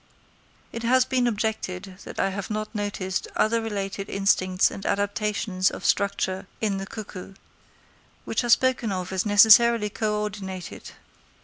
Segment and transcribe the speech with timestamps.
[0.71, 5.85] It has been objected that I have not noticed other related instincts and adaptations of
[5.85, 7.35] structure in the cuckoo,
[8.25, 10.93] which are spoken of as necessarily co ordinated.